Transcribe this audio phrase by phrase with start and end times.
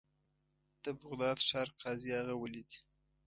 [0.83, 2.71] د بغداد ښار قاضي هغه ولید.